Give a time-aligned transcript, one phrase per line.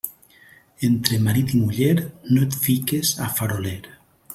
[0.87, 1.93] Entre marit i muller,
[2.31, 3.81] no et fiques a faroler.